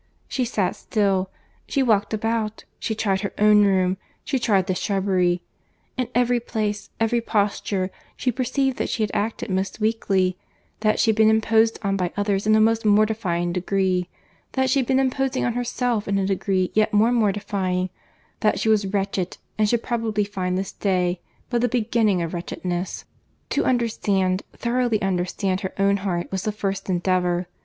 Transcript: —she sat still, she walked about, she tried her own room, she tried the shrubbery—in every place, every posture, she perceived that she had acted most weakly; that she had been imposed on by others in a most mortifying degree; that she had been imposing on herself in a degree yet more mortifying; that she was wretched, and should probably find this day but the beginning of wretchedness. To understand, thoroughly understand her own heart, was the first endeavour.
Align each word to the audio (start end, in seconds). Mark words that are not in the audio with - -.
—she 0.27 0.43
sat 0.43 0.75
still, 0.75 1.29
she 1.67 1.83
walked 1.83 2.11
about, 2.11 2.65
she 2.79 2.95
tried 2.95 3.21
her 3.21 3.33
own 3.37 3.63
room, 3.63 3.97
she 4.23 4.39
tried 4.39 4.65
the 4.65 4.73
shrubbery—in 4.73 6.07
every 6.15 6.39
place, 6.39 6.89
every 6.99 7.21
posture, 7.21 7.91
she 8.17 8.31
perceived 8.31 8.77
that 8.77 8.89
she 8.89 9.03
had 9.03 9.11
acted 9.13 9.51
most 9.51 9.79
weakly; 9.79 10.35
that 10.79 10.97
she 10.99 11.11
had 11.11 11.15
been 11.15 11.29
imposed 11.29 11.77
on 11.83 11.95
by 11.95 12.11
others 12.17 12.47
in 12.47 12.55
a 12.55 12.59
most 12.59 12.83
mortifying 12.83 13.53
degree; 13.53 14.09
that 14.53 14.71
she 14.71 14.79
had 14.79 14.87
been 14.87 14.97
imposing 14.97 15.45
on 15.45 15.53
herself 15.53 16.07
in 16.07 16.17
a 16.17 16.25
degree 16.25 16.71
yet 16.73 16.91
more 16.95 17.11
mortifying; 17.11 17.91
that 18.39 18.59
she 18.59 18.69
was 18.69 18.87
wretched, 18.87 19.37
and 19.59 19.69
should 19.69 19.83
probably 19.83 20.23
find 20.23 20.57
this 20.57 20.71
day 20.71 21.21
but 21.51 21.61
the 21.61 21.69
beginning 21.69 22.23
of 22.23 22.33
wretchedness. 22.33 23.05
To 23.51 23.65
understand, 23.65 24.41
thoroughly 24.51 24.99
understand 24.99 25.61
her 25.61 25.73
own 25.77 25.97
heart, 25.97 26.31
was 26.31 26.41
the 26.41 26.51
first 26.51 26.89
endeavour. 26.89 27.45